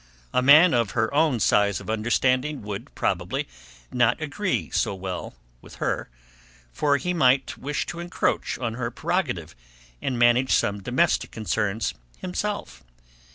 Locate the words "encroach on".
7.99-8.73